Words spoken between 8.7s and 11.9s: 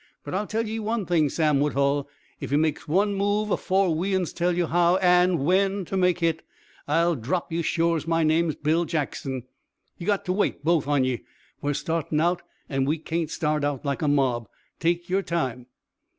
Jackson. Ye got to wait, both on ye. We're